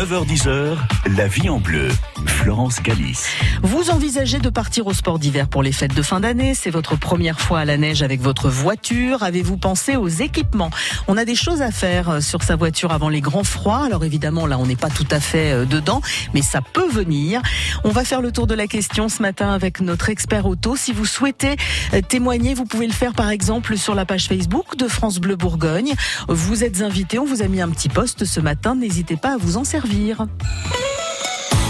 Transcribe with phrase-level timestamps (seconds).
[0.00, 0.78] 9h10h,
[1.14, 1.88] la vie en bleu.
[2.26, 3.18] Florence Galis.
[3.62, 6.54] Vous envisagez de partir au sport d'hiver pour les fêtes de fin d'année.
[6.54, 9.22] C'est votre première fois à la neige avec votre voiture.
[9.22, 10.70] Avez-vous pensé aux équipements?
[11.06, 13.84] On a des choses à faire euh, sur sa voiture avant les grands froids.
[13.84, 16.00] Alors évidemment, là, on n'est pas tout à fait euh, dedans,
[16.32, 17.42] mais ça peut venir.
[17.84, 20.76] On va faire le tour de la question ce matin avec notre expert auto.
[20.76, 21.56] Si vous souhaitez
[21.92, 25.36] euh, témoigner, vous pouvez le faire par exemple sur la page Facebook de France Bleu
[25.36, 25.92] Bourgogne.
[26.28, 28.74] Vous êtes invité, on vous a mis un petit post ce matin.
[28.74, 29.89] N'hésitez pas à vous en servir.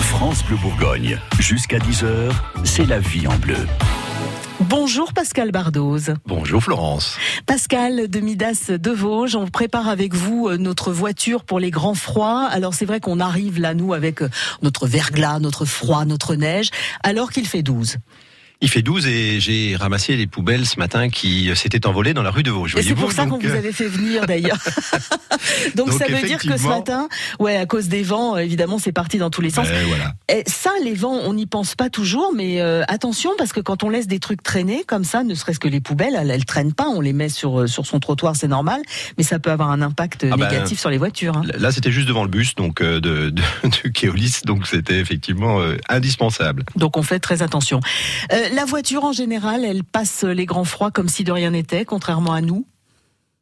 [0.02, 1.18] France Bleu Bourgogne.
[1.38, 2.30] Jusqu'à 10h,
[2.64, 3.56] c'est la vie en bleu.
[4.60, 6.12] Bonjour Pascal Bardoz.
[6.26, 7.16] Bonjour Florence.
[7.46, 11.94] Pascal de Midas de Vosges, on prépare avec vous euh, notre voiture pour les grands
[11.94, 12.44] froids.
[12.44, 14.28] Alors c'est vrai qu'on arrive là, nous, avec euh,
[14.60, 16.68] notre verglas, notre froid, notre neige,
[17.02, 17.96] alors qu'il fait 12.
[18.62, 22.30] Il fait 12 et j'ai ramassé les poubelles ce matin qui s'étaient envolées dans la
[22.30, 22.76] rue de Vosges.
[22.76, 24.58] Et c'est pour ça qu'on vous euh, avait fait venir d'ailleurs.
[25.74, 28.78] donc, Donc, ça veut dire que ce matin, ouais, à cause des vents, euh, évidemment,
[28.78, 29.66] c'est parti dans tous les sens.
[29.88, 30.14] Voilà.
[30.28, 33.82] Et ça, les vents, on n'y pense pas toujours, mais euh, attention parce que quand
[33.82, 36.74] on laisse des trucs traîner comme ça, ne serait-ce que les poubelles, elles, elles traînent
[36.74, 38.82] pas, on les met sur euh, sur son trottoir, c'est normal,
[39.16, 41.36] mais ça peut avoir un impact Ah ben, négatif sur les voitures.
[41.36, 41.42] hein.
[41.58, 45.60] Là, c'était juste devant le bus donc euh, de, de, de Keolis, donc c'était effectivement
[45.60, 46.64] euh, indispensable.
[46.76, 47.80] Donc on fait très attention.
[48.52, 52.32] La voiture en général, elle passe les grands froids comme si de rien n'était, contrairement
[52.32, 52.66] à nous.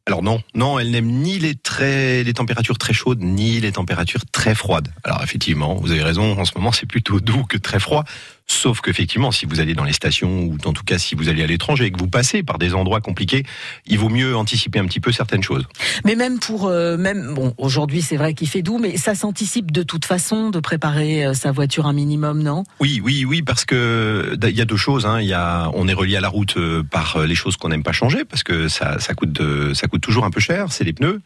[0.05, 4.25] Alors non, non, elle n'aime ni les très les températures très chaudes ni les températures
[4.31, 4.87] très froides.
[5.03, 8.05] Alors effectivement, vous avez raison, en ce moment c'est plutôt doux que très froid.
[8.51, 11.43] Sauf qu'effectivement, si vous allez dans les stations ou en tout cas si vous allez
[11.43, 13.43] à l'étranger et que vous passez par des endroits compliqués,
[13.85, 15.67] il vaut mieux anticiper un petit peu certaines choses.
[16.03, 19.71] Mais même pour euh, même bon, aujourd'hui c'est vrai qu'il fait doux, mais ça s'anticipe
[19.71, 22.63] de toute façon de préparer euh, sa voiture un minimum, non?
[22.79, 25.05] Oui, oui, oui, parce que il y a deux choses.
[25.05, 25.21] Hein.
[25.21, 27.69] Il y a, on est relié à la route euh, par euh, les choses qu'on
[27.69, 30.71] n'aime pas changer, parce que ça, ça coûte, de- ça coûte toujours un peu cher.
[30.71, 31.21] C'est les pneus.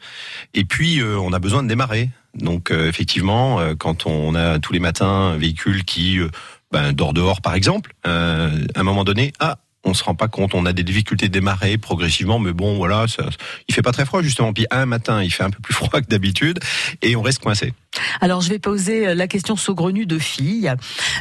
[0.54, 2.10] Et puis, euh, on a besoin de démarrer.
[2.36, 6.30] Donc, euh, effectivement, euh, quand on a tous les matins un véhicule qui euh,
[6.74, 9.58] ben, dehors, par exemple, euh, à un moment donné, ah.
[9.86, 13.06] On se rend pas compte, on a des difficultés de démarrer progressivement, mais bon, voilà,
[13.10, 13.26] ça,
[13.68, 14.54] il fait pas très froid justement.
[14.54, 16.60] Puis un matin, il fait un peu plus froid que d'habitude,
[17.02, 17.74] et on reste coincé.
[18.22, 20.72] Alors je vais poser euh, la question saugrenue de fille.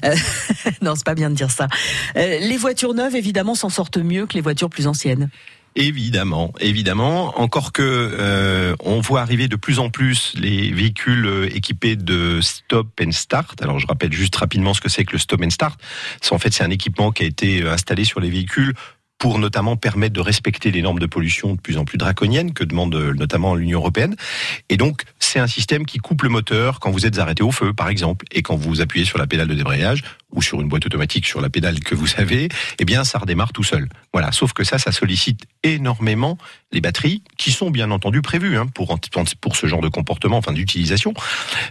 [0.05, 0.15] Euh,
[0.81, 1.67] non, c'est pas bien de dire ça.
[2.17, 5.29] Euh, les voitures neuves, évidemment, s'en sortent mieux que les voitures plus anciennes.
[5.75, 7.41] Évidemment, évidemment.
[7.41, 12.41] Encore que euh, on voit arriver de plus en plus les véhicules euh, équipés de
[12.43, 13.63] stop and start.
[13.63, 15.81] Alors je rappelle juste rapidement ce que c'est que le stop and start.
[16.31, 18.75] En fait c'est un équipement qui a été euh, installé sur les véhicules
[19.23, 22.65] pour notamment permettre de respecter les normes de pollution de plus en plus draconiennes que
[22.65, 24.17] demande euh, notamment l'Union européenne.
[24.69, 27.73] Et donc c'est un système qui coupe le moteur quand vous êtes arrêté au feu,
[27.73, 30.03] par exemple, et quand vous appuyez sur la pédale de débrayage
[30.33, 32.49] ou sur une boîte automatique sur la pédale que vous avez,
[32.81, 33.89] eh bien ça redémarre tout seul.
[34.13, 34.33] Voilà.
[34.33, 36.37] Sauf que ça, ça sollicite énormément
[36.73, 38.99] les batteries, qui sont bien entendu prévues hein, pour
[39.41, 41.13] pour ce genre de comportement, enfin d'utilisation.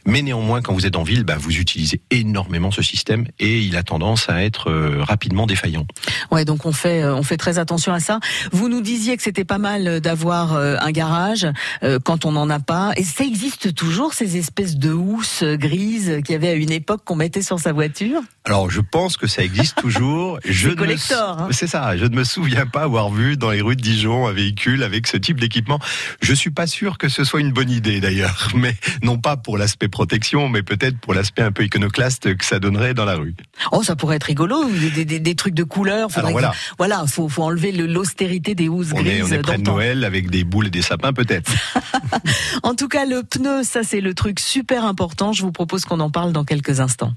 [0.05, 3.75] Mais néanmoins, quand vous êtes en ville, bah, vous utilisez énormément ce système et il
[3.75, 5.85] a tendance à être euh, rapidement défaillant.
[6.31, 8.19] Ouais, donc on fait euh, on fait très attention à ça.
[8.51, 11.47] Vous nous disiez que c'était pas mal d'avoir euh, un garage
[11.83, 12.91] euh, quand on n'en a pas.
[12.97, 17.01] Et ça existe toujours ces espèces de housses grises qu'il y avait à une époque
[17.03, 18.21] qu'on mettait sur sa voiture?
[18.45, 20.39] Alors, je pense que ça existe toujours.
[20.45, 21.47] je me collector, hein.
[21.51, 21.97] C'est ça.
[21.97, 25.07] Je ne me souviens pas avoir vu dans les rues de Dijon un véhicule avec
[25.07, 25.79] ce type d'équipement.
[26.21, 29.57] Je suis pas sûr que ce soit une bonne idée d'ailleurs, mais non pas pour
[29.57, 33.35] l'aspect protection, mais peut-être pour l'aspect un peu iconoclaste que ça donnerait dans la rue.
[33.71, 36.09] Oh, ça pourrait être rigolo, des, des- des trucs de couleur.
[36.11, 36.49] Faudrait Alors voilà.
[36.49, 39.23] que- voilà, faut, faut enlever le- l'austérité des housses On est, grises.
[39.29, 39.63] on est près de.
[39.63, 41.51] Noël avec des boules et des sapins peut-être.
[42.63, 45.33] En tout cas, le pneu, ça c'est le truc super important.
[45.33, 47.13] Je vous propose qu'on en parle dans quelques instants.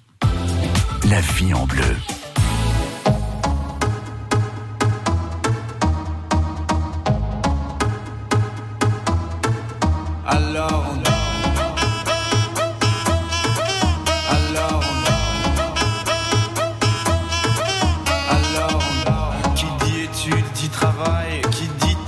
[1.10, 1.82] La vie en bleu.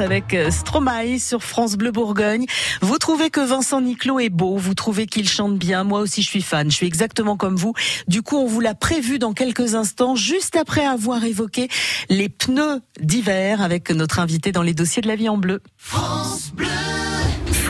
[0.00, 2.46] Avec euh, Stromae sur France Bleu Bourgogne.
[2.80, 5.84] Vous trouvez que Vincent Niclot est beau, vous trouvez qu'il chante bien.
[5.84, 7.74] Moi aussi je suis fan, je suis exactement comme vous.
[8.06, 11.68] Du coup on vous l'a prévu dans quelques instants, juste après avoir évoqué
[12.08, 15.60] les pneus d'hiver avec notre invité dans les dossiers de la vie en bleu.
[15.76, 16.66] France Bleu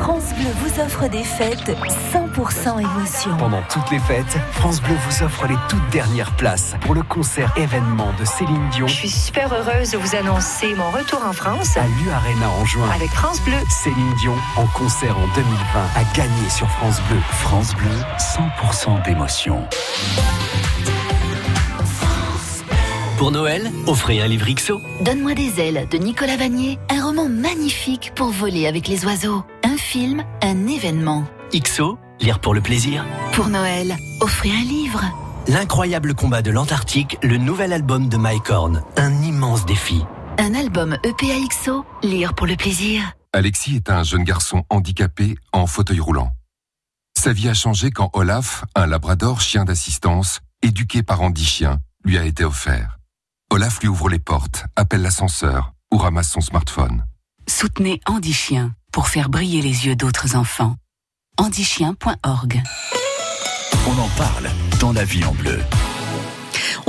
[0.01, 1.77] vous offre des fêtes
[2.13, 3.37] 100% émotion.
[3.37, 7.53] Pendant toutes les fêtes, France Bleu vous offre les toutes dernières places pour le concert
[7.57, 11.77] événement de Céline Dion Je suis super heureuse de vous annoncer mon retour en France
[11.77, 12.89] à l'U Arena en juin.
[12.95, 13.57] avec France Bleu.
[13.69, 15.47] Céline Dion en concert en 2020
[15.97, 17.19] à gagner sur France Bleu.
[17.31, 19.67] France Bleu, 100% d'émotion.
[23.19, 24.81] Pour Noël, offrez un livre XO.
[25.01, 29.43] Donne-moi des ailes de Nicolas Vanier, un roman magnifique pour voler avec les oiseaux.
[29.65, 31.25] Un film, un événement.
[31.53, 33.05] XO, lire pour le plaisir.
[33.33, 35.03] Pour Noël, offrez un livre.
[35.49, 38.85] L'incroyable combat de l'Antarctique, le nouvel album de Mike Horn.
[38.97, 40.05] Un immense défi.
[40.39, 43.03] Un album EPAXO, lire pour le plaisir.
[43.33, 46.31] Alexis est un jeune garçon handicapé en fauteuil roulant.
[47.19, 52.17] Sa vie a changé quand Olaf, un labrador chien d'assistance, éduqué par Andy Chien, lui
[52.17, 52.98] a été offert.
[53.51, 57.05] Olaf lui ouvre les portes, appelle l'ascenseur ou ramasse son smartphone.
[57.49, 60.77] Soutenez Andy Chien pour faire briller les yeux d'autres enfants.
[61.39, 62.63] handichien.org
[63.87, 64.51] On en parle
[64.81, 65.61] dans la vie en bleu.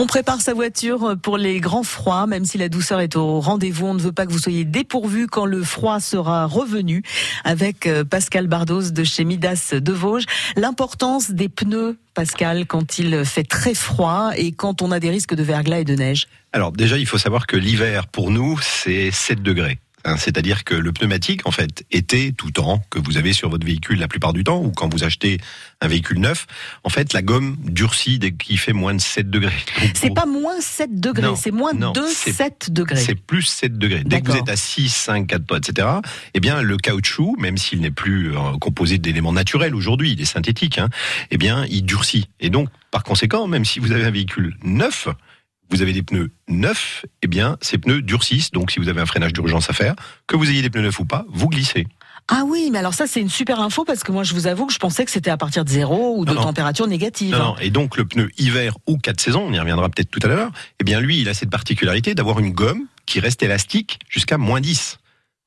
[0.01, 3.85] On prépare sa voiture pour les grands froids, même si la douceur est au rendez-vous.
[3.85, 7.03] On ne veut pas que vous soyez dépourvus quand le froid sera revenu.
[7.43, 10.23] Avec euh, Pascal Bardos de chez Midas de Vosges,
[10.55, 15.35] l'importance des pneus, Pascal, quand il fait très froid et quand on a des risques
[15.35, 16.29] de verglas et de neige.
[16.53, 19.79] Alors déjà, il faut savoir que l'hiver, pour nous, c'est 7 degrés.
[20.05, 23.65] Hein, C'est-à-dire que le pneumatique, en fait, été, tout temps, que vous avez sur votre
[23.65, 25.39] véhicule la plupart du temps, ou quand vous achetez
[25.81, 26.47] un véhicule neuf,
[26.83, 29.53] en fait, la gomme durcit dès qu'il fait moins de 7 degrés.
[29.93, 32.95] C'est pas moins 7 degrés, c'est moins non, 2, c'est- 7 degrés.
[32.97, 34.03] C'est plus 7 degrés.
[34.05, 35.87] Dès que vous êtes à 6, 5, 4, etc.,
[36.33, 40.25] eh bien, le caoutchouc, même s'il n'est plus euh, composé d'éléments naturels aujourd'hui, il est
[40.25, 40.89] synthétique, hein,
[41.31, 42.29] eh bien, il durcit.
[42.39, 45.07] Et donc, par conséquent, même si vous avez un véhicule neuf,
[45.69, 48.51] vous avez des pneus neufs, eh bien, ces pneus durcissent.
[48.51, 49.95] Donc, si vous avez un freinage d'urgence à faire,
[50.27, 51.87] que vous ayez des pneus neufs ou pas, vous glissez.
[52.31, 54.67] Ah oui, mais alors ça c'est une super info parce que moi je vous avoue
[54.67, 57.31] que je pensais que c'était à partir de zéro ou de Non, température négative.
[57.31, 57.55] Non, non.
[57.59, 60.51] Et donc, le pneu hiver ou 4 saisons, on y reviendra peut-être tout à l'heure,
[60.79, 64.61] eh bien, lui, il a cette particularité d'avoir une gomme qui reste élastique jusqu'à moins
[64.61, 64.99] 10.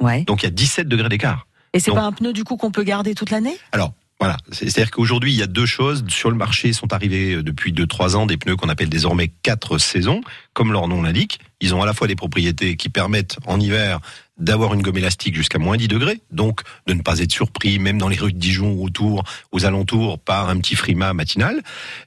[0.03, 0.25] Ouais.
[0.25, 1.47] Donc, il y a 17 degrés d'écart.
[1.73, 3.57] Et c'est pas un pneu du coup qu'on peut garder toute l'année?
[3.71, 4.37] Alors, voilà.
[4.53, 6.05] C'est- C'est-à-dire qu'aujourd'hui, il y a deux choses.
[6.09, 9.79] Sur le marché sont arrivés euh, depuis 2-3 ans des pneus qu'on appelle désormais 4
[9.79, 10.21] saisons.
[10.53, 13.99] Comme leur nom l'indique, ils ont à la fois des propriétés qui permettent en hiver
[14.39, 17.99] d'avoir une gomme élastique jusqu'à moins 10 degrés, donc de ne pas être surpris, même
[17.99, 21.61] dans les rues de Dijon ou autour, aux alentours, par un petit frima matinal,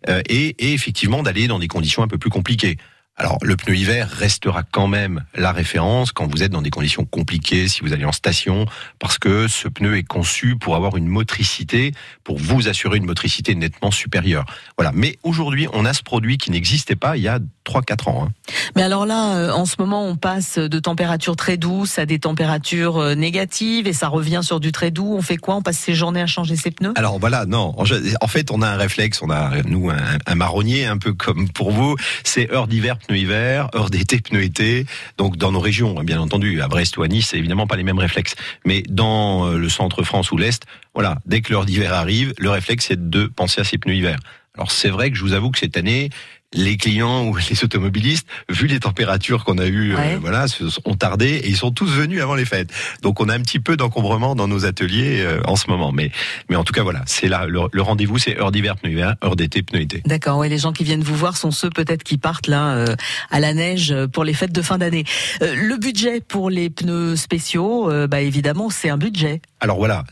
[0.09, 2.77] euh, et effectivement d'aller dans des conditions un peu plus compliquées.
[3.17, 7.05] Alors le pneu hiver restera quand même la référence quand vous êtes dans des conditions
[7.05, 8.65] compliquées, si vous allez en station,
[8.99, 11.93] parce que ce pneu est conçu pour avoir une motricité,
[12.25, 14.45] pour vous assurer une motricité nettement supérieure.
[14.77, 14.91] Voilà.
[14.93, 18.27] Mais aujourd'hui, on a ce produit qui n'existait pas il y a 3-4 ans.
[18.27, 18.53] Hein.
[18.75, 22.19] Mais alors là, euh, en ce moment, on passe de températures très douces à des
[22.19, 25.15] températures euh, négatives et ça revient sur du très doux.
[25.17, 25.55] On fait quoi?
[25.55, 26.93] On passe ses journées à changer ses pneus?
[26.95, 27.75] Alors voilà, non.
[28.21, 31.49] En fait, on a un réflexe, on a nous un, un marronnier un peu comme
[31.49, 31.95] pour vous.
[32.23, 34.85] C'est heure d'hiver pneus hiver, heure d'été pneus été.
[35.17, 37.83] Donc dans nos régions, bien entendu, à Brest ou à Nice, c'est évidemment pas les
[37.83, 38.35] mêmes réflexes.
[38.65, 42.49] Mais dans euh, le centre France ou l'est, voilà, dès que l'heure d'hiver arrive, le
[42.49, 44.17] réflexe c'est de penser à ces pneus hiver.
[44.55, 46.09] Alors c'est vrai que je vous avoue que cette année,
[46.55, 50.45] les clients ou les automobilistes, vu les températures qu'on a eues, euh, voilà,
[50.85, 52.69] ont tardé et ils sont tous venus avant les fêtes.
[53.01, 56.11] Donc on a un petit peu d'encombrement dans nos ateliers euh, en ce moment, mais
[56.49, 59.35] mais en tout cas voilà, c'est là le, rendez-vous, c'est heure d'hiver pneu hiver, heure
[59.35, 60.01] d'été pneu été.
[60.05, 60.39] D'accord.
[60.39, 62.95] Ouais, les gens qui viennent vous voir sont ceux peut-être qui partent là euh,
[63.29, 65.03] à la neige pour les fêtes de fin d'année.
[65.41, 69.41] le budget pour les pneus spéciaux, bah évidemment, c'est un budget.
[69.59, 70.03] Alors voilà,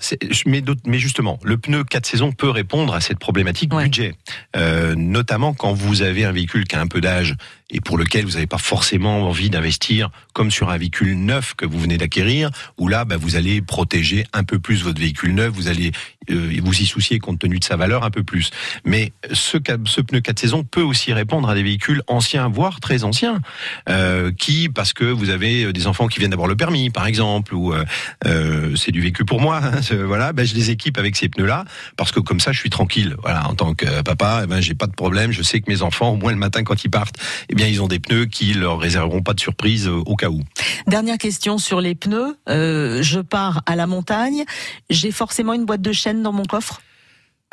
[0.45, 4.15] mais, mais justement, le pneu 4 saisons peut répondre à cette problématique budget,
[4.95, 7.35] notamment quand vous avez un véhicule qui a un peu d'âge
[7.73, 11.65] et pour lequel vous n'avez pas forcément envie d'investir comme sur un véhicule neuf que
[11.65, 15.51] vous venez d'acquérir, où là, bah, vous allez protéger un peu plus votre véhicule neuf,
[15.51, 15.91] vous allez
[16.31, 18.51] euh, vous y soucier compte tenu de sa valeur un peu plus.
[18.85, 23.41] Mais ce, pneu 4 saisons peut aussi répondre à des véhicules anciens, voire très anciens,
[23.89, 27.53] euh, qui, parce que vous avez des enfants qui viennent d'avoir le permis, par exemple,
[27.53, 31.29] ou euh, c'est du vécu pour moi, hein, voilà, ben, je les équipe avec ces
[31.29, 31.65] pneus-là,
[31.97, 33.15] parce que comme ça, je suis tranquille.
[33.21, 35.81] Voilà, en tant que papa, eh ben, j'ai pas de problème, je sais que mes
[35.81, 37.17] enfants, au moins le matin quand ils partent,
[37.49, 40.41] eh bien, ils ont des pneus qui leur réserveront pas de surprise au cas où.
[40.87, 42.37] Dernière question sur les pneus.
[42.47, 44.43] je pars à la montagne,
[44.89, 46.81] j'ai forcément une boîte de chaîne dans mon coffre?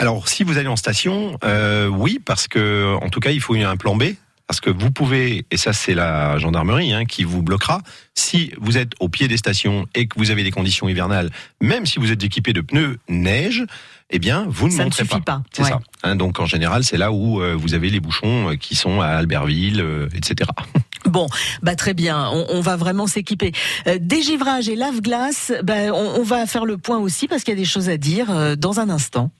[0.00, 3.54] Alors, si vous allez en station, euh, oui, parce que en tout cas, il faut
[3.54, 4.04] un plan B.
[4.46, 7.82] Parce que vous pouvez, et ça c'est la gendarmerie hein, qui vous bloquera,
[8.14, 11.86] si vous êtes au pied des stations et que vous avez des conditions hivernales, même
[11.86, 13.64] si vous êtes équipé de pneus neige,
[14.10, 15.20] eh bien, vous ne ça monterez pas.
[15.20, 15.42] pas.
[15.52, 15.80] C'est ça.
[16.02, 19.00] Hein, donc, en général, c'est là où euh, vous avez les bouchons euh, qui sont
[19.00, 20.50] à Albertville, etc.
[21.06, 21.26] Bon,
[21.62, 23.52] bah très bien, on, va vraiment s'équiper.
[23.86, 27.56] Euh, dégivrage et lave-glace, bah, on, on, va faire le point aussi parce qu'il y
[27.56, 29.30] a des choses à dire euh, dans un instant.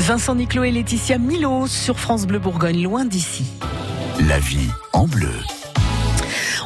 [0.00, 3.44] Vincent Niclot et Laetitia Milo sur France Bleu Bourgogne, loin d'ici.
[4.28, 5.28] La vie en bleu.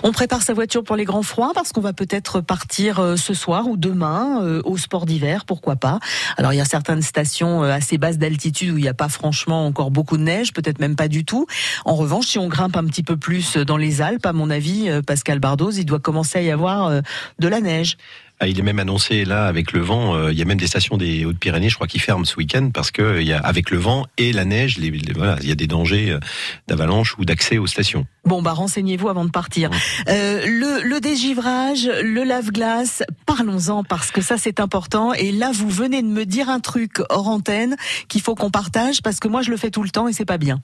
[0.04, 3.34] On prépare sa voiture pour les grands froids parce qu'on va peut-être partir euh, ce
[3.34, 5.98] soir ou demain euh, au sport d'hiver, pourquoi pas.
[6.36, 9.08] Alors il y a certaines stations euh, assez basses d'altitude où il n'y a pas
[9.08, 11.46] franchement encore beaucoup de neige, peut-être même pas du tout.
[11.86, 14.90] En revanche, si on grimpe un petit peu plus dans les Alpes, à mon avis,
[15.06, 17.02] Pascal Bardos, il doit commencer à y avoir
[17.38, 17.96] de la neige.
[18.40, 20.16] Ah, il est même annoncé là avec le vent.
[20.16, 22.70] Euh, il y a même des stations des Hautes-Pyrénées, je crois, qui ferment ce week-end
[22.74, 25.52] parce que il y a avec le vent et la neige, les, voilà, il y
[25.52, 26.18] a des dangers euh,
[26.66, 28.06] d'avalanche ou d'accès aux stations.
[28.24, 29.70] Bon, bah renseignez-vous avant de partir.
[30.08, 35.12] Euh, le, le dégivrage, le lave-glace, parlons-en parce que ça c'est important.
[35.12, 37.76] Et là, vous venez de me dire un truc hors antenne
[38.08, 40.24] qu'il faut qu'on partage parce que moi je le fais tout le temps et c'est
[40.24, 40.60] pas bien.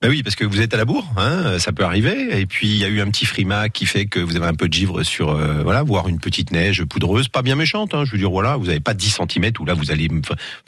[0.00, 2.38] Ben oui, parce que vous êtes à la bourre, hein, ça peut arriver.
[2.38, 4.54] Et puis il y a eu un petit frima qui fait que vous avez un
[4.54, 7.94] peu de givre sur, euh, voilà, voire une petite neige poudreuse, pas bien méchante.
[7.94, 10.08] Hein, je veux dire, voilà, vous n'avez pas 10 cm où là vous allez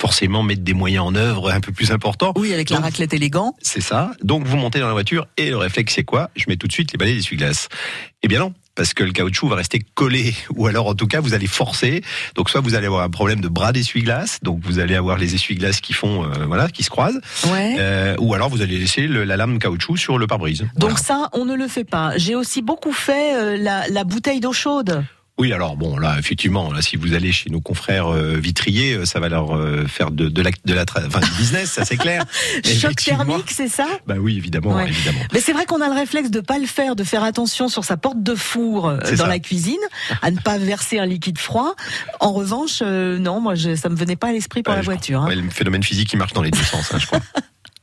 [0.00, 2.32] forcément mettre des moyens en œuvre un peu plus importants.
[2.36, 3.54] Oui, avec la raclette élégant.
[3.62, 4.10] C'est ça.
[4.24, 6.30] Donc vous montez dans la voiture et le réflexe c'est quoi?
[6.34, 7.68] Je mets tout de suite les balais d'essuie-glace.
[8.24, 11.20] Eh bien non, parce que le caoutchouc va rester collé, ou alors en tout cas
[11.20, 12.02] vous allez forcer.
[12.34, 15.34] Donc soit vous allez avoir un problème de bras d'essuie-glace, donc vous allez avoir les
[15.34, 17.76] essuie-glaces qui font, euh, voilà, qui se croisent, ouais.
[17.78, 20.66] euh, ou alors vous allez laisser le, la lame caoutchouc sur le pare-brise.
[20.76, 20.96] Donc voilà.
[20.96, 22.16] ça, on ne le fait pas.
[22.16, 25.04] J'ai aussi beaucoup fait euh, la, la bouteille d'eau chaude.
[25.40, 29.04] Oui, alors bon, là, effectivement, là, si vous allez chez nos confrères euh, vitriers, euh,
[29.06, 31.96] ça va leur euh, faire de, de la, de la, enfin, du business, ça c'est
[31.96, 32.24] clair.
[32.64, 33.86] Choc thermique, c'est ça?
[34.06, 34.88] Bah oui, évidemment, ouais.
[34.88, 35.20] évidemment.
[35.32, 37.84] Mais c'est vrai qu'on a le réflexe de pas le faire, de faire attention sur
[37.84, 39.26] sa porte de four dans ça.
[39.26, 39.80] la cuisine,
[40.20, 41.74] à ne pas verser un liquide froid.
[42.20, 44.84] En revanche, euh, non, moi, je, ça me venait pas à l'esprit pour Ouais, la
[44.84, 45.22] voiture.
[45.22, 45.26] hein.
[45.28, 47.20] Ouais, le phénomène physique qui marche dans les deux sens, hein, je crois.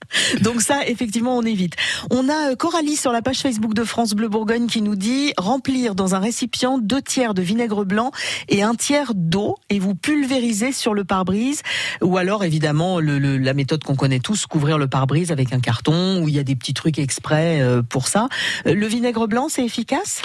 [0.42, 1.76] Donc ça, effectivement, on évite.
[2.12, 5.34] On a euh, Coralie sur la page Facebook de France Bleu Bourgogne qui nous dit
[5.38, 8.12] remplir dans un récipient deux tiers de vinaigre blanc
[8.50, 11.62] et un tiers d'eau et vous pulvérisez sur le pare-brise.
[12.02, 16.28] Ou alors, évidemment, la méthode qu'on connaît tous, couvrir le pare-brise avec un carton où
[16.28, 18.28] il y a des petits trucs exprès euh, pour ça.
[18.66, 20.22] Euh, Le vinaigre blanc, c'est efficace?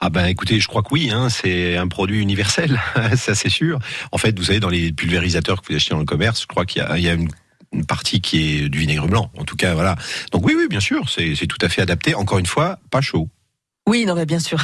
[0.00, 2.78] Ah ben écoutez, je crois que oui, hein, c'est un produit universel,
[3.16, 3.78] ça c'est sûr.
[4.12, 6.66] En fait, vous savez, dans les pulvérisateurs que vous achetez dans le commerce, je crois
[6.66, 7.28] qu'il y y a une
[7.74, 9.30] une partie qui est du vinaigre blanc.
[9.38, 9.96] En tout cas, voilà.
[10.32, 12.14] Donc oui, oui, bien sûr, c'est tout à fait adapté.
[12.14, 13.28] Encore une fois, pas chaud.
[13.86, 14.58] Oui, non, mais bien sûr.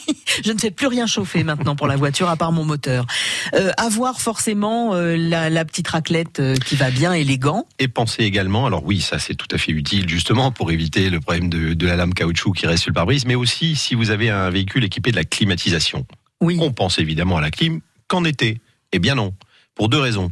[0.44, 3.06] Je ne fais plus rien chauffer maintenant pour la voiture à part mon moteur.
[3.54, 7.66] Euh, avoir forcément euh, la, la petite raclette euh, qui va bien, élégant.
[7.78, 11.20] Et pensez également, alors oui, ça c'est tout à fait utile justement pour éviter le
[11.20, 14.10] problème de, de la lame caoutchouc qui reste sur le pare-brise, mais aussi si vous
[14.10, 16.06] avez un véhicule équipé de la climatisation.
[16.42, 16.58] Oui.
[16.60, 18.60] On pense évidemment à la clim qu'en été.
[18.92, 19.32] Eh bien non,
[19.74, 20.30] pour deux raisons.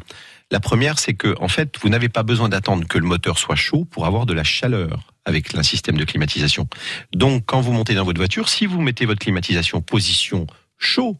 [0.54, 3.56] La première, c'est que en fait, vous n'avez pas besoin d'attendre que le moteur soit
[3.56, 6.68] chaud pour avoir de la chaleur avec un système de climatisation.
[7.12, 10.46] Donc, quand vous montez dans votre voiture, si vous mettez votre climatisation position
[10.78, 11.16] chaud,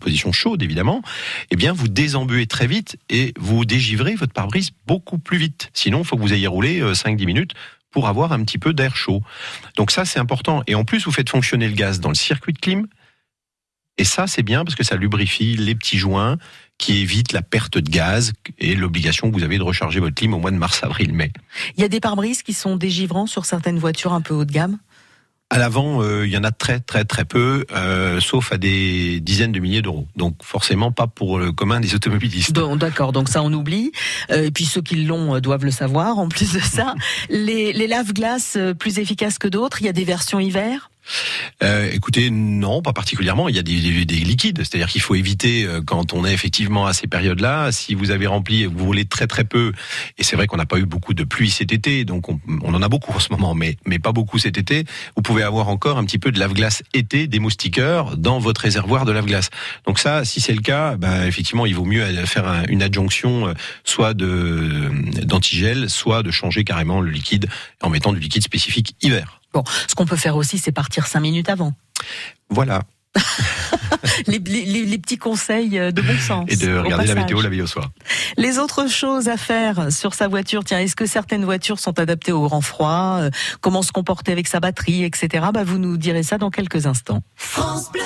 [0.00, 1.02] position chaude évidemment,
[1.50, 5.68] eh bien, vous désembuez très vite et vous dégivrez votre pare-brise beaucoup plus vite.
[5.74, 7.52] Sinon, il faut que vous ayez roulé euh, 5-10 minutes
[7.90, 9.20] pour avoir un petit peu d'air chaud.
[9.76, 10.62] Donc ça, c'est important.
[10.66, 12.86] Et en plus, vous faites fonctionner le gaz dans le circuit de clim.
[14.00, 16.38] Et ça, c'est bien parce que ça lubrifie les petits joints
[16.78, 20.32] qui évite la perte de gaz et l'obligation que vous avez de recharger votre clim
[20.32, 21.30] au mois de mars, avril, mai.
[21.76, 24.52] Il y a des pare-brises qui sont dégivrants sur certaines voitures un peu haut de
[24.52, 24.78] gamme?
[25.50, 29.20] À l'avant, euh, il y en a très très très peu, euh, sauf à des
[29.20, 30.08] dizaines de milliers d'euros.
[30.16, 32.52] Donc forcément pas pour le commun des automobilistes.
[32.52, 33.92] D'accord, donc ça on oublie.
[34.30, 36.18] Euh, et puis ceux qui l'ont doivent le savoir.
[36.18, 36.94] En plus de ça,
[37.28, 39.82] les, les lave-glaces plus efficaces que d'autres.
[39.82, 40.89] Il y a des versions hiver?
[41.62, 43.48] Euh, écoutez, non, pas particulièrement.
[43.48, 46.32] Il y a des, des, des liquides, c'est-à-dire qu'il faut éviter euh, quand on est
[46.32, 47.72] effectivement à ces périodes-là.
[47.72, 49.72] Si vous avez rempli, vous roulez très très peu,
[50.18, 52.82] et c'est vrai qu'on n'a pas eu beaucoup de pluie cet été, donc on, en
[52.82, 54.84] a beaucoup en ce moment, mais mais pas beaucoup cet été.
[55.16, 59.04] Vous pouvez avoir encore un petit peu de lave-glace été, des moustiquaires dans votre réservoir
[59.04, 59.50] de lave-glace.
[59.86, 63.48] Donc ça, si c'est le cas, ben effectivement, il vaut mieux faire un, une adjonction,
[63.48, 64.90] euh, soit de
[65.24, 67.48] d'antigel, soit de changer carrément le liquide
[67.82, 69.39] en mettant du liquide spécifique hiver.
[69.52, 71.72] Bon, ce qu'on peut faire aussi, c'est partir cinq minutes avant.
[72.48, 72.82] Voilà.
[74.28, 76.46] les, les, les, petits conseils de bon sens.
[76.48, 77.90] Et de regarder la météo la veille au soir.
[78.36, 82.30] Les autres choses à faire sur sa voiture, tiens, est-ce que certaines voitures sont adaptées
[82.30, 85.46] au grand froid euh, Comment se comporter avec sa batterie, etc.
[85.52, 87.22] Bah, vous nous direz ça dans quelques instants.
[87.34, 88.02] France Bleu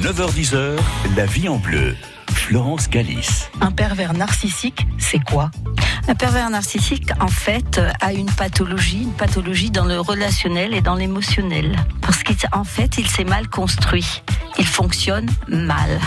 [0.00, 0.76] 9h10,
[1.16, 1.96] la vie en bleu.
[2.44, 3.48] Florence Galis.
[3.62, 5.50] Un pervers narcissique, c'est quoi?
[6.08, 10.94] Un pervers narcissique, en fait, a une pathologie, une pathologie dans le relationnel et dans
[10.94, 11.74] l'émotionnel.
[12.02, 14.22] Parce qu'en fait, il s'est mal construit.
[14.58, 15.98] Il fonctionne mal.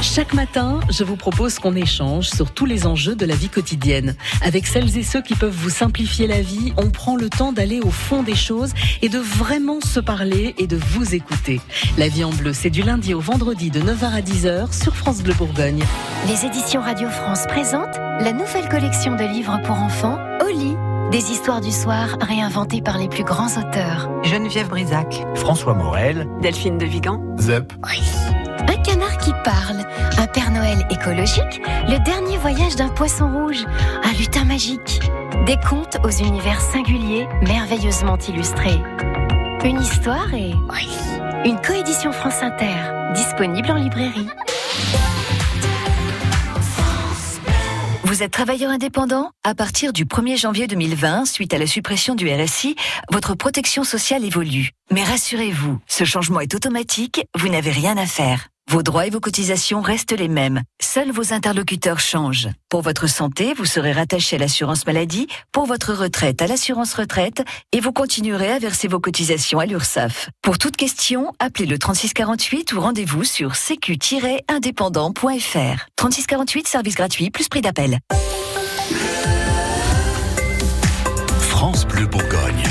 [0.00, 4.14] Chaque matin, je vous propose qu'on échange sur tous les enjeux de la vie quotidienne.
[4.42, 7.80] Avec celles et ceux qui peuvent vous simplifier la vie, on prend le temps d'aller
[7.80, 11.60] au fond des choses et de vraiment se parler et de vous écouter.
[11.96, 15.22] La vie en bleu, c'est du lundi au vendredi de 9h à 10h sur France
[15.22, 15.82] Bleu Bourgogne.
[16.28, 20.74] Les éditions Radio France présentent la nouvelle collection de livres pour enfants, Oli.
[21.10, 24.10] Des histoires du soir réinventées par les plus grands auteurs.
[24.22, 25.24] Geneviève Brisac.
[25.34, 26.28] François Morel.
[26.42, 27.20] Delphine de Vigan.
[27.38, 27.72] Zep.
[28.68, 29.07] Un canard
[29.44, 29.84] parle,
[30.18, 33.64] un Père Noël écologique, le dernier voyage d'un poisson rouge,
[34.02, 35.00] un lutin magique.
[35.46, 38.80] Des contes aux univers singuliers, merveilleusement illustrés.
[39.64, 40.52] Une histoire et
[41.44, 44.28] une coédition France Inter, disponible en librairie.
[48.04, 49.30] Vous êtes travailleur indépendant?
[49.44, 52.74] À partir du 1er janvier 2020, suite à la suppression du RSI,
[53.12, 54.70] votre protection sociale évolue.
[54.90, 58.48] Mais rassurez-vous, ce changement est automatique, vous n'avez rien à faire.
[58.70, 60.60] Vos droits et vos cotisations restent les mêmes.
[60.78, 62.50] Seuls vos interlocuteurs changent.
[62.68, 67.42] Pour votre santé, vous serez rattaché à l'assurance maladie, pour votre retraite à l'assurance retraite,
[67.72, 70.28] et vous continuerez à verser vos cotisations à l'URSSAF.
[70.42, 75.86] Pour toute question, appelez le 3648 ou rendez-vous sur sécu-indépendant.fr.
[75.96, 78.00] 3648, service gratuit, plus prix d'appel.
[81.38, 82.64] France Bleu Bourgogne.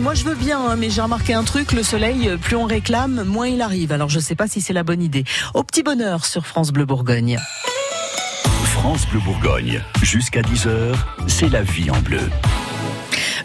[0.00, 2.64] Moi je veux bien, hein, mais j'ai remarqué un truc, le soleil, euh, plus on
[2.64, 3.92] réclame, moins il arrive.
[3.92, 5.24] Alors je sais pas si c'est la bonne idée.
[5.54, 7.38] Au petit bonheur sur France Bleu Bourgogne.
[8.64, 10.94] France Bleu Bourgogne, jusqu'à 10h,
[11.26, 12.20] c'est la vie en bleu.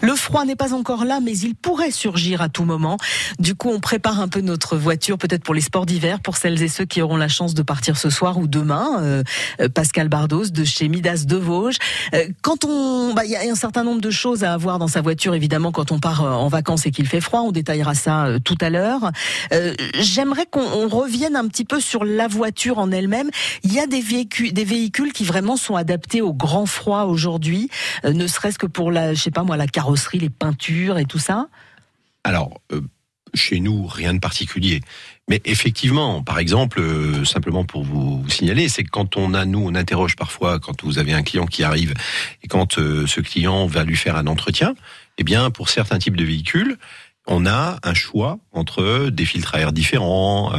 [0.02, 2.96] Le froid n'est pas encore là, mais il pourrait surgir à tout moment.
[3.38, 6.62] Du coup, on prépare un peu notre voiture, peut-être pour les sports d'hiver, pour celles
[6.62, 9.00] et ceux qui auront la chance de partir ce soir ou demain.
[9.00, 9.22] Euh,
[9.60, 11.78] euh Pascal Bardos de chez Midas de Vosges.
[12.14, 14.88] Euh, quand on, bah, il y a un certain nombre de choses à avoir dans
[14.88, 17.40] sa voiture, évidemment, quand on part euh, en vacances et qu'il fait froid.
[17.40, 19.10] On détaillera ça tout à l'heure.
[19.98, 23.30] J'aimerais qu'on revienne un petit peu sur la voiture en elle-même.
[23.62, 27.68] Il y a des véhicules, des véhicules qui vraiment sont adaptés au grand froid aujourd'hui,
[28.04, 29.66] ne serait-ce que pour la, je sais pas moi, la
[30.14, 31.48] les peintures et tout ça
[32.24, 32.80] Alors, euh,
[33.34, 34.80] chez nous, rien de particulier.
[35.28, 39.60] Mais effectivement, par exemple, euh, simplement pour vous, signaler, c'est que quand on a, nous,
[39.60, 41.94] on interroge parfois quand vous avez un client qui arrive
[42.42, 44.74] et quand euh, ce client va lui faire un entretien,
[45.18, 46.78] eh bien, pour certains types de véhicules,
[47.26, 50.52] on a un choix entre des filtres à air différents.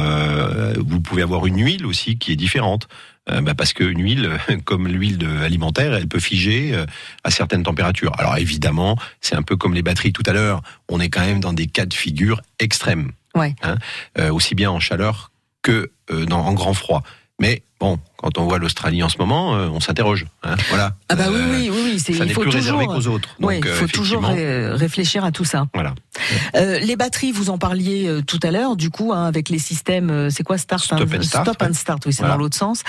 [0.76, 2.88] vous pouvez avoir une huile aussi qui est différente.
[3.30, 4.30] Euh, bah parce qu'une huile,
[4.64, 6.86] comme l'huile alimentaire, elle peut figer euh,
[7.24, 8.12] à certaines températures.
[8.18, 10.62] Alors évidemment, c'est un peu comme les batteries tout à l'heure.
[10.88, 13.54] On est quand même dans des cas de figure extrêmes, Ouais.
[13.62, 13.76] hein,
[14.18, 15.30] euh, aussi bien en chaleur
[15.62, 15.90] que
[16.26, 17.02] dans, en grand froid.
[17.40, 20.26] Mais bon, quand on voit l'Australie en ce moment, euh, on s'interroge.
[20.42, 20.96] Hein, voilà.
[21.08, 21.98] Ah bah oui, Euh, oui, oui, oui.
[22.00, 23.28] ça il n'est faut plus toujours, réservé qu'aux autres.
[23.40, 25.66] Il euh, faut toujours ré- réfléchir à tout ça.
[25.72, 25.94] Voilà.
[26.54, 30.42] Les batteries, vous en parliez tout à l'heure, du coup, hein, avec les systèmes, c'est
[30.42, 32.34] quoi Start Stop hein, and start, Stop and start, oui, c'est Voilà.
[32.34, 32.82] dans l'autre sens.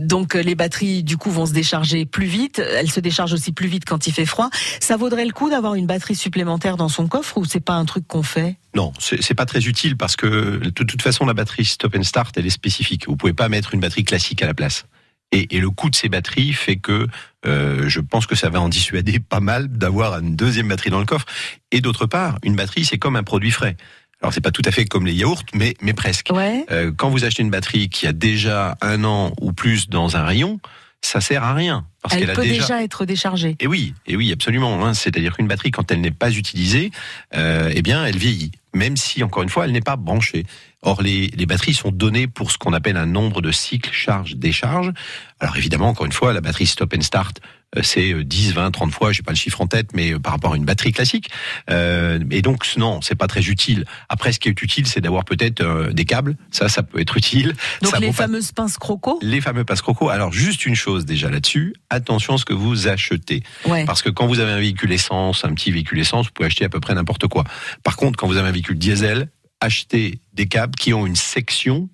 [0.00, 2.58] Donc les batteries, du coup, vont se décharger plus vite.
[2.60, 4.48] Elles se déchargent aussi plus vite quand il fait froid.
[4.80, 7.84] Ça vaudrait le coup d'avoir une batterie supplémentaire dans son coffre ou c'est pas un
[7.84, 8.56] truc qu'on fait?
[8.76, 12.36] Non, c'est pas très utile parce que de toute façon la batterie stop and start
[12.38, 13.08] elle est spécifique.
[13.08, 14.86] Vous pouvez pas mettre une batterie classique à la place.
[15.32, 17.06] Et, et le coût de ces batteries fait que
[17.46, 20.98] euh, je pense que ça va en dissuader pas mal d'avoir une deuxième batterie dans
[20.98, 21.26] le coffre.
[21.70, 23.76] Et d'autre part, une batterie c'est comme un produit frais.
[24.22, 26.30] Alors c'est pas tout à fait comme les yaourts, mais mais presque.
[26.34, 26.66] Ouais.
[26.70, 30.24] Euh, quand vous achetez une batterie qui a déjà un an ou plus dans un
[30.24, 30.60] rayon,
[31.00, 33.56] ça sert à rien parce Elle a peut déjà déjà être déchargée.
[33.60, 34.84] et oui, et oui, absolument.
[34.84, 34.94] hein.
[34.94, 36.90] C'est-à-dire qu'une batterie, quand elle n'est pas utilisée,
[37.34, 40.44] euh, eh bien, elle vieillit, même si, encore une fois, elle n'est pas branchée.
[40.82, 44.92] Or, les, les batteries sont données pour ce qu'on appelle un nombre de cycles charge-décharge.
[45.38, 47.40] Alors, évidemment, encore une fois, la batterie stop and start,
[47.76, 50.18] euh, c'est euh, 10, 20, 30 fois, j'ai pas le chiffre en tête, mais euh,
[50.18, 51.28] par rapport à une batterie classique.
[51.70, 53.84] Euh, et donc, non, c'est pas très utile.
[54.08, 56.36] Après, ce qui est utile, c'est d'avoir peut-être euh, des câbles.
[56.50, 57.54] Ça, ça peut être utile.
[57.82, 60.08] Donc Ça les pas- fameuses pinces croco les fameux passe croco.
[60.08, 63.42] Alors juste une chose déjà là-dessus, attention à ce que vous achetez.
[63.66, 63.84] Ouais.
[63.84, 66.64] Parce que quand vous avez un véhicule essence, un petit véhicule essence, vous pouvez acheter
[66.64, 67.44] à peu près n'importe quoi.
[67.84, 69.28] Par contre, quand vous avez un véhicule diesel,
[69.60, 71.88] achetez des câbles qui ont une section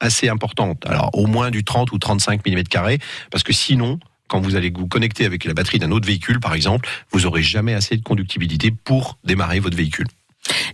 [0.00, 0.84] assez importante.
[0.86, 2.62] Alors au moins du 30 ou 35 mm
[3.30, 6.54] parce que sinon, quand vous allez vous connecter avec la batterie d'un autre véhicule, par
[6.54, 10.06] exemple, vous aurez jamais assez de conductibilité pour démarrer votre véhicule.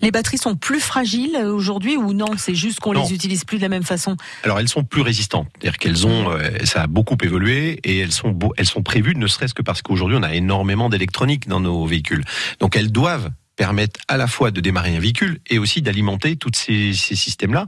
[0.03, 3.59] Les batteries sont plus fragiles euh, aujourd'hui ou non C'est juste qu'on les utilise plus
[3.59, 4.17] de la même façon?
[4.43, 8.11] Alors elles sont plus résistantes, c'est-à-dire qu'elles ont, euh, ça a beaucoup évolué et elles
[8.11, 11.61] sont, beau- elles sont prévues, ne serait-ce que parce qu'aujourd'hui on a énormément d'électronique dans
[11.61, 12.25] nos véhicules.
[12.59, 16.53] Donc elles doivent permettre à la fois de démarrer un véhicule et aussi d'alimenter tous
[16.55, 17.67] ces, systèmes-là.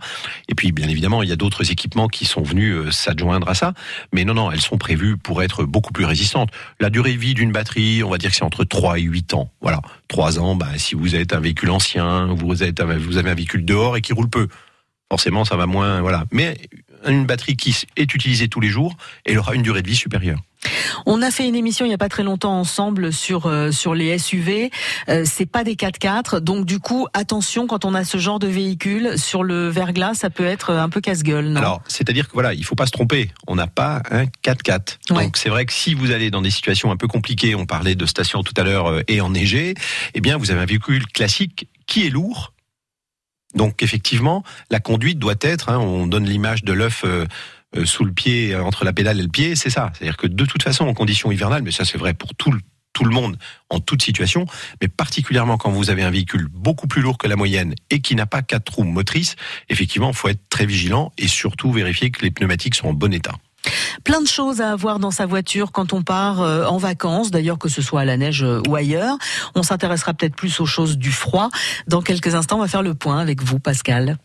[0.49, 3.55] Et puis, bien évidemment, il y a d'autres équipements qui sont venus euh, s'adjoindre à
[3.55, 3.75] ça.
[4.11, 6.49] Mais non, non, elles sont prévues pour être beaucoup plus résistantes.
[6.81, 9.35] La durée de vie d'une batterie, on va dire que c'est entre 3 et 8
[9.35, 9.51] ans.
[9.61, 9.83] Voilà.
[10.09, 13.67] 3 ans, bah, si vous êtes un véhicule ancien, vous, êtes, vous avez un véhicule
[13.67, 14.49] dehors et qui roule peu
[15.11, 16.57] forcément ça va moins voilà mais
[17.07, 20.39] une batterie qui est utilisée tous les jours elle aura une durée de vie supérieure
[21.07, 23.95] On a fait une émission il n'y a pas très longtemps ensemble sur euh, sur
[23.95, 24.71] les SUV.
[25.09, 28.47] Euh, c'est pas des 4x4, donc du coup attention quand on a ce genre de
[28.47, 31.57] véhicule sur le verglas, ça peut être un peu casse-gueule.
[31.57, 35.25] alors c'est-à-dire que voilà il faut pas se tromper on n'a pas un 4x4 Ouais.
[35.25, 37.97] donc c'est vrai que si vous allez dans des situations un peu compliquées on parlait
[37.97, 39.75] de station tout à l'heure euh, et enneigé
[40.15, 42.53] eh bien vous avez un véhicule classique qui est lourd
[43.55, 47.27] donc effectivement la conduite doit être hein, on donne l'image de l'œuf euh,
[47.77, 49.93] euh, sous le pied, euh, entre la pédale et le pied, c'est ça.
[49.95, 52.53] C'est-à-dire que de toute façon, en conditions hivernales, mais ça c'est vrai pour tout
[52.93, 53.39] tout le monde,
[53.71, 54.45] en toute situation,
[54.83, 58.15] mais particulièrement quand vous avez un véhicule beaucoup plus lourd que la moyenne et qui
[58.15, 59.35] n'a pas quatre roues motrices,
[59.71, 63.15] effectivement, il faut être très vigilant et surtout vérifier que les pneumatiques sont en bon
[63.15, 63.33] état.
[64.05, 67.59] Plein de choses à avoir dans sa voiture quand on part euh, en vacances, d'ailleurs
[67.59, 69.17] que ce soit à la neige euh, ou ailleurs.
[69.55, 71.51] On s'intéressera peut-être plus aux choses du froid.
[71.87, 74.19] Dans quelques instants, on va faire le point avec vous, Pascal.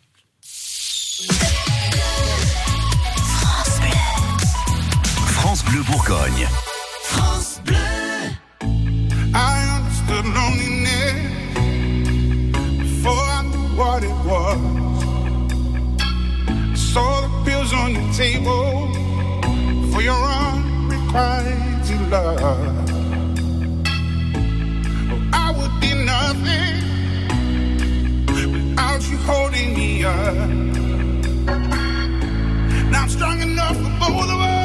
[5.30, 6.48] France Bleu Bourgogne.
[9.34, 11.14] I understood loneliness
[12.80, 14.58] before I knew what it was.
[16.76, 19.07] Saw the pills on your table
[19.98, 22.40] for your unrequited love.
[25.10, 26.76] Oh, I would be nothing
[28.54, 30.50] without you holding me up.
[32.92, 34.57] Now I'm strong enough for both of us.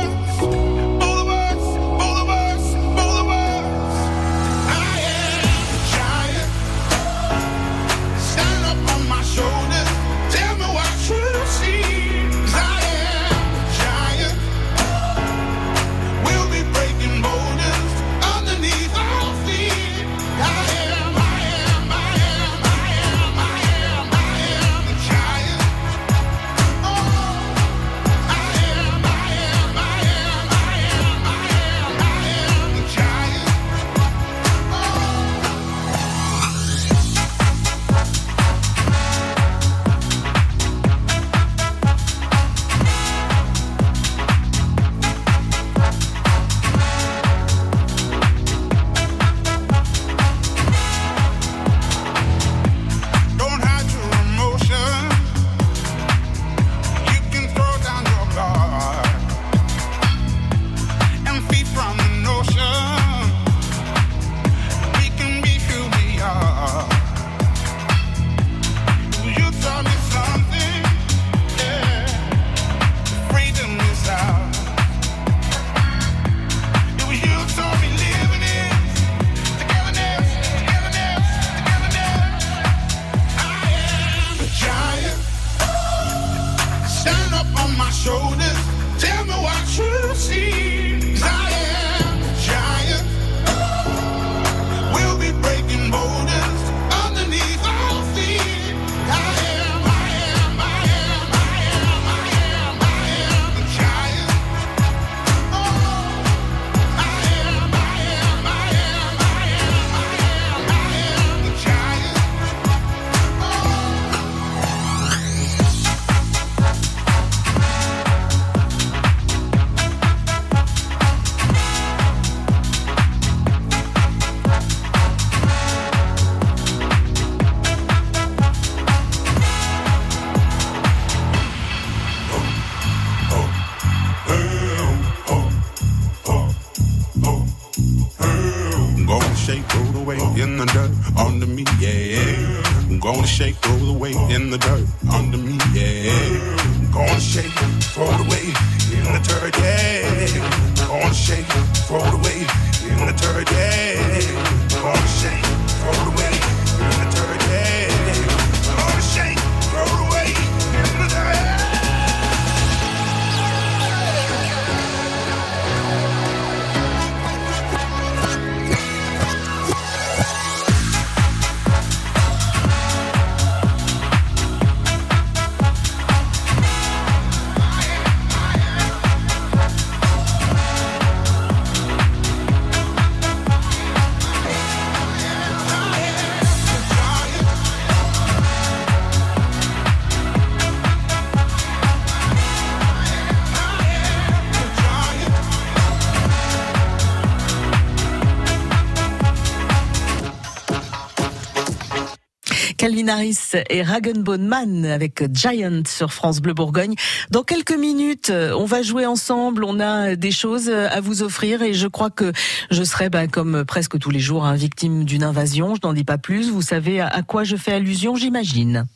[203.69, 206.95] Et Ragenbone Man avec Giant sur France Bleu Bourgogne.
[207.31, 209.65] Dans quelques minutes, euh, on va jouer ensemble.
[209.65, 212.33] On a des choses à vous offrir et je crois que
[212.71, 215.75] je serai, bah, comme presque tous les jours, hein, victime d'une invasion.
[215.75, 216.51] Je n'en dis pas plus.
[216.51, 218.87] Vous savez à quoi je fais allusion, j'imagine.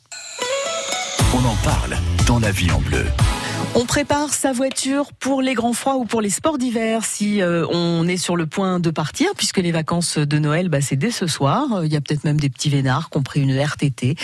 [1.33, 3.05] On en parle dans la vie en bleu.
[3.79, 7.63] On prépare sa voiture pour les grands froids ou pour les sports d'hiver si euh,
[7.69, 11.11] on est sur le point de partir, puisque les vacances de Noël, bah, c'est dès
[11.11, 11.71] ce soir.
[11.71, 14.15] Euh, Il y a peut-être même des petits vénards qui ont pris une RTT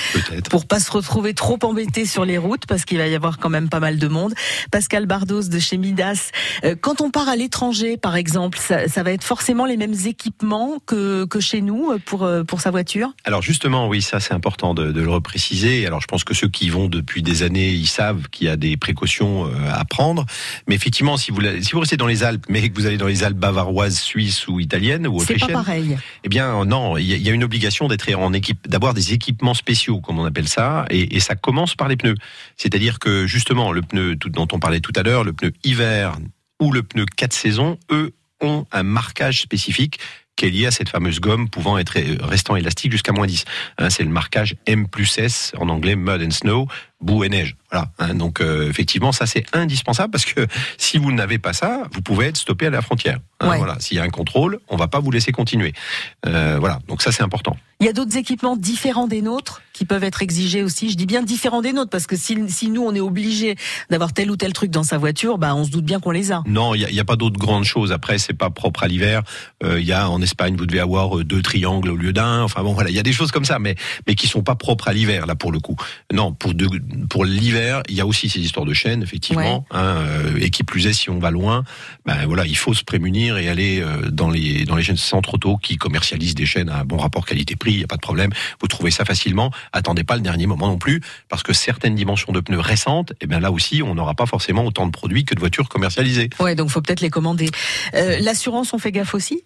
[0.50, 3.50] pour pas se retrouver trop embêtés sur les routes, parce qu'il va y avoir quand
[3.50, 4.34] même pas mal de monde.
[4.72, 6.32] Pascal Bardos de chez Midas.
[6.64, 10.08] euh, quand on part à l'étranger, par exemple, ça, ça va être forcément les mêmes
[10.08, 13.14] équipements que, que chez nous pour, euh, pour sa voiture?
[13.24, 15.86] Alors justement, oui, ça c'est important de, de le repréciser.
[15.86, 18.58] Alors je pense que ceux qui vont depuis des années, ils savent qu'il y a
[18.58, 20.26] des précautions euh, à prendre.
[20.68, 23.08] Mais effectivement, si vous, si vous restez dans les Alpes, mais que vous allez dans
[23.08, 25.98] les Alpes bavaroises, suisses ou italiennes ou C'est pas autrichiennes, pareil.
[26.24, 30.00] eh bien non, il y, a- une obligation d'être en équipe, d'avoir des équipements spéciaux,
[30.02, 32.16] comme on appelle ça, et, et ça commence par les pneus.
[32.58, 36.18] C'est-à-dire que justement, le pneu dont on parlait tout à l'heure, le pneu hiver
[36.60, 40.00] ou le pneu 4 saisons, eux ont un marquage spécifique
[40.36, 43.46] qui est lié à cette fameuse gomme pouvant être euh, restant élastique jusqu'à moins 10.
[43.78, 46.68] Hein, c'est le marquage M plus S, en anglais Mud and Snow,
[47.04, 47.56] boue et neige.
[47.72, 47.90] Voilà.
[48.00, 50.48] hein, donc euh, effectivement, ça c'est indispensable parce que
[50.78, 53.20] si vous n'avez pas ça, vous pouvez être stoppé à la frontière.
[53.40, 53.58] Hein, Ouais.
[53.58, 53.78] Voilà.
[53.80, 55.74] S'il y a un contrôle, on va pas vous laisser continuer.
[56.26, 56.80] Euh, voilà.
[56.88, 57.58] Donc ça c'est important.
[57.82, 60.90] Il y a d'autres équipements différents des nôtres qui peuvent être exigés aussi.
[60.90, 63.58] Je dis bien différents des nôtres parce que si, si nous on est obligé
[63.90, 66.32] d'avoir tel ou tel truc dans sa voiture, bah on se doute bien qu'on les
[66.32, 66.44] a.
[66.46, 67.92] Non, il n'y a, pas d'autres grandes choses.
[67.92, 69.24] Après, c'est pas propre à l'hiver.
[69.64, 72.44] Euh, Il y a en Espagne, vous devez avoir deux triangles au lieu d'un.
[72.44, 73.76] Enfin bon, voilà, il y a des choses comme ça, mais
[74.08, 75.76] mais qui sont pas propres à l'hiver là pour le coup.
[76.14, 76.70] Non, pour de,
[77.10, 79.66] pour l'hiver, il y a aussi ces histoires de chaînes, effectivement.
[79.72, 81.64] Hein, euh, et qui plus est, si on va loin,
[82.06, 85.36] ben voilà, il faut se prémunir et aller euh, dans les dans les chaînes centres
[85.36, 87.74] auto qui commercialisent des chaînes à un bon rapport qualité-prix.
[87.74, 88.32] Il y a pas de problème.
[88.62, 89.52] Vous trouvez ça facilement.
[89.72, 93.28] Attendez pas le dernier moment non plus, parce que certaines dimensions de pneus récentes, et
[93.28, 96.30] bien là aussi, on n'aura pas forcément autant de produits que de voitures commercialisées.
[96.40, 97.50] Ouais, donc faut peut-être les commander.
[97.94, 99.44] Euh, L'assurance, on fait gaffe aussi?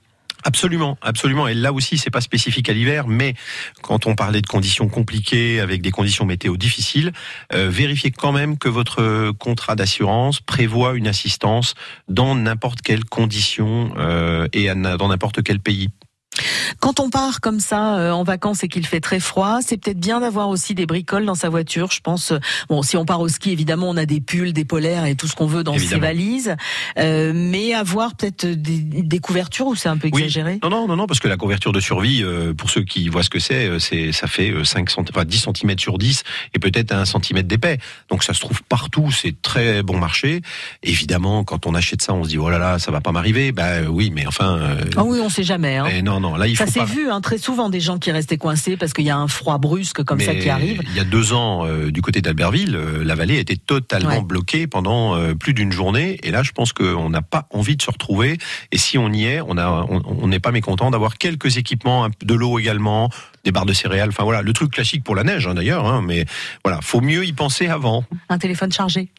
[0.47, 1.49] Absolument, absolument.
[1.49, 3.33] Et là aussi, c'est pas spécifique à l'hiver, mais
[3.81, 7.11] quand on parlait de conditions compliquées avec des conditions météo difficiles,
[7.53, 11.75] euh, vérifiez quand même que votre contrat d'assurance prévoit une assistance
[12.07, 15.89] dans n'importe quelle condition euh, et dans n'importe quel pays.
[16.79, 19.99] Quand on part comme ça euh, en vacances et qu'il fait très froid, c'est peut-être
[19.99, 21.89] bien d'avoir aussi des bricoles dans sa voiture.
[21.91, 22.31] Je pense,
[22.69, 25.27] bon, si on part au ski, évidemment, on a des pulls, des polaires et tout
[25.27, 26.55] ce qu'on veut dans ses valises,
[26.99, 30.21] Euh, mais avoir peut-être des, des couvertures ou c'est un peu Oui.
[30.23, 30.59] exagéré?
[30.63, 33.23] Non, non, non, non, parce que la couverture de survie, euh, pour ceux qui voient
[33.23, 35.03] ce que c'est, c'est ça fait euh, 5 cent...
[35.09, 36.23] enfin, 10 cm sur 10
[36.53, 37.79] et peut-être un centimètre d'épais.
[38.09, 40.41] Donc ça se trouve partout, c'est très bon marché.
[40.83, 43.51] Évidemment, quand on achète ça, on se dit oh là là, ça va pas m'arriver.
[43.51, 44.77] Ben oui, mais enfin.
[44.95, 45.77] Ah oui, on sait jamais.
[45.77, 45.85] Hein.
[45.91, 46.85] eh non, non, là il ça s'est pas.
[46.85, 49.57] vu hein, très souvent des gens qui restaient coincés parce qu'il y a un froid
[49.57, 50.81] brusque comme ça qui arrive.
[50.89, 54.21] Il y a deux ans, euh, du côté d'Albertville, euh, la vallée était totalement Ouais.
[54.21, 56.19] bloquée pendant euh, plus d'une journée.
[56.23, 58.37] Et là, je pense qu'on n'a pas envie de se retrouver.
[58.71, 62.07] Et si on y est, on a, on on n'est pas mécontent d'avoir quelques équipements,
[62.23, 63.09] de l'eau également,
[63.43, 64.09] des barres de céréales.
[64.09, 65.85] Enfin voilà, le truc classique pour la neige hein, d'ailleurs.
[65.85, 66.25] Hein, mais
[66.63, 68.03] voilà, faut mieux y penser avant.
[68.29, 69.09] Un téléphone chargé.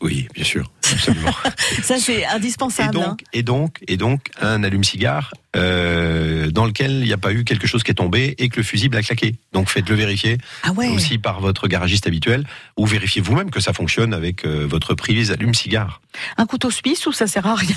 [0.00, 1.32] Oui, bien sûr, absolument.
[1.82, 2.98] Ça, c'est et indispensable.
[2.98, 3.16] hein.
[3.32, 7.66] et donc, et donc, un allume-cigare euh, dans lequel il n'y a pas eu quelque
[7.66, 9.34] chose qui est tombé et que le fusible a claqué.
[9.52, 10.88] Donc, faites-le vérifier Ah ouais.
[10.90, 12.44] aussi par votre garagiste habituel
[12.76, 16.00] ou vérifiez vous-même que ça fonctionne avec euh, votre prise allume-cigare.
[16.36, 17.76] Un couteau suisse ou ça sert à rien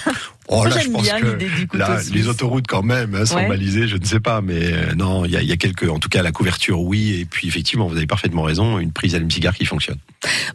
[0.49, 3.47] Oh là, je pense bien que du là, les autoroutes quand même, hein, Ouais.
[3.47, 5.89] baliser, je ne sais pas, mais euh, non, il y a, il y a quelques,
[5.89, 9.16] en tout cas la couverture, oui, et puis effectivement, vous avez parfaitement raison, une prise
[9.16, 9.97] allume-cigare qui fonctionne.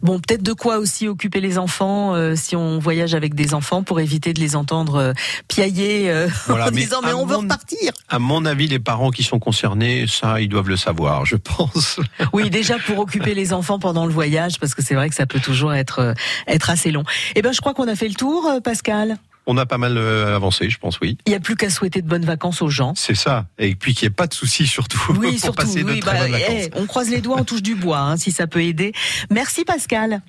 [0.03, 3.83] Bon, peut-être de quoi aussi occuper les enfants euh, si on voyage avec des enfants
[3.83, 5.13] pour éviter de les entendre euh,
[5.47, 7.91] piailler euh, Voilà, en mais disant mais on veut repartir.
[8.07, 11.99] À mon avis, les parents qui sont concernés, ça, ils doivent le savoir, je pense.
[12.33, 15.25] Oui, déjà pour occuper les enfants pendant le voyage, parce que c'est vrai que ça
[15.25, 16.13] peut toujours être euh,
[16.47, 17.03] être assez long.
[17.35, 19.17] Eh ben, je crois qu'on a fait le tour, euh, Pascal.
[19.47, 21.17] On a pas mal avancé, je pense, oui.
[21.25, 22.93] Il n'y a plus qu'à souhaiter de bonnes vacances aux gens.
[22.95, 23.47] C'est ça.
[23.57, 25.63] Et puis qu'il n'y ait pas de soucis, surtout, Oui, pour surtout.
[25.63, 26.65] passer de oui, très bah, bonnes vacances.
[26.67, 28.93] eh, on croise les doigts, on touche du bois, hein, si ça peut aider.
[29.31, 30.21] Merci Pascal.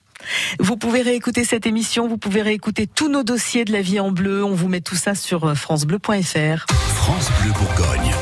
[0.58, 4.10] Vous pouvez réécouter cette émission, vous pouvez réécouter tous nos dossiers de la vie en
[4.10, 4.44] bleu.
[4.44, 6.66] On vous met tout ça sur euh, francebleu.fr.
[6.94, 8.14] France Bleu Bourgogne.